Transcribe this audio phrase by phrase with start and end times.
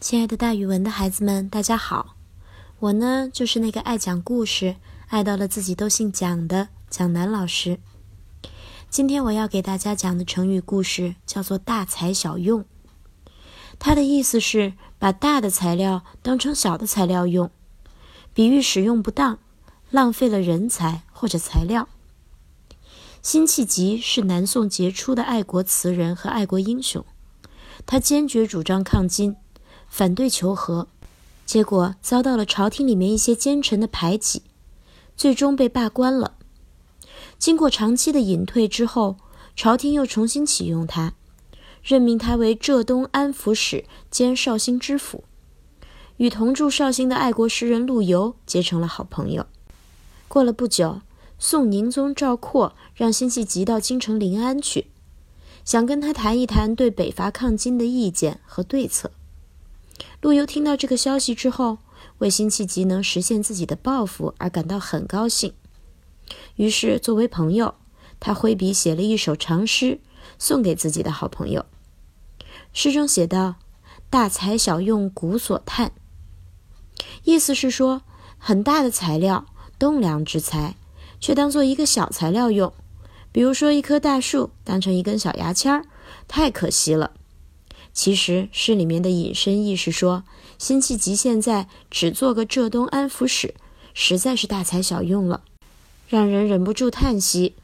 [0.00, 2.16] 亲爱的，大语文的孩子们，大家好！
[2.78, 4.76] 我呢，就是那个爱讲故事、
[5.08, 7.78] 爱到了自己都姓蒋的蒋楠老师。
[8.88, 12.64] 今天我要给大家讲的成语故事叫做“大材小用”。
[13.78, 17.50] 它的意思是把大的材料当成小的材料用，
[18.32, 19.38] 比喻使用不当，
[19.90, 21.90] 浪费了人才或者材料。
[23.20, 27.04] 辛弃疾是南宋杰出的爱国词人和爱国英雄，
[27.84, 29.36] 他坚决主张抗金。
[29.90, 30.86] 反对求和，
[31.44, 34.44] 结果遭到了朝廷里面一些奸臣的排挤，
[35.16, 36.36] 最终被罢官了。
[37.36, 39.16] 经过长期的隐退之后，
[39.56, 41.14] 朝廷又重新启用他，
[41.82, 45.24] 任命他为浙东安抚使兼绍兴知府，
[46.18, 49.46] 与同住绍兴的爱国诗人陆游结成了好朋友。
[50.28, 51.00] 过了不久，
[51.38, 54.86] 宋宁宗赵括让辛弃疾到京城临安去，
[55.64, 59.10] 想跟他谈一谈对北伐抗金的意见和对策。
[60.20, 61.78] 陆游听到这个消息之后，
[62.18, 65.54] 为辛弃疾能实现自己的抱负而感到很高兴。
[66.56, 67.74] 于是，作为朋友，
[68.20, 69.98] 他挥笔写了一首长诗，
[70.38, 71.64] 送给自己的好朋友。
[72.74, 73.56] 诗中写道
[74.10, 75.92] ：“大材小用古所叹。”
[77.24, 78.02] 意思是说，
[78.36, 79.46] 很大的材料，
[79.78, 80.76] 栋梁之材，
[81.18, 82.72] 却当做一个小材料用，
[83.32, 85.86] 比如说一棵大树当成一根小牙签儿，
[86.28, 87.12] 太可惜了。
[87.92, 90.24] 其实诗里面的引申意是说，
[90.58, 93.54] 辛弃疾现在只做个浙东安抚使，
[93.92, 95.42] 实在是大材小用了，
[96.08, 97.54] 让人忍不住叹息，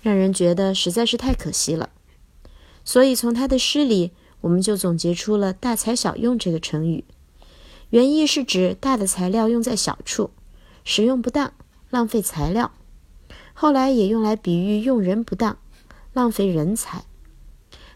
[0.00, 1.90] 让人觉得实在是太可惜了。
[2.84, 7.04] 所以从他的诗里，我们就总结出了“大材小用”这个成语，
[7.90, 10.30] 原意是指大的材料用在小处，
[10.84, 11.52] 使用不当，
[11.90, 12.70] 浪费材料；
[13.52, 15.58] 后来也用来比喻用人不当，
[16.12, 17.04] 浪费人才。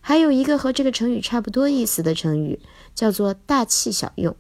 [0.09, 2.61] 还有一个和这个成语差不多意思的成语，
[2.95, 4.37] 叫做“大器小用”。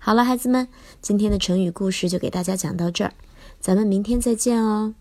[0.00, 0.66] 好了，孩子们，
[1.00, 3.12] 今天的成语故事就给大家讲到这儿，
[3.60, 4.94] 咱们明天再见哦。